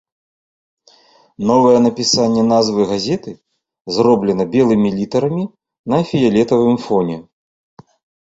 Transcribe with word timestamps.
Новае 1.49 1.73
напісанне 1.87 2.43
назвы 2.53 2.81
газеты 2.93 3.31
зроблена 3.97 4.43
белымі 4.55 4.89
літарамі 4.99 5.45
на 5.93 5.99
фіялетавым 6.13 6.77
фоне. 6.87 7.17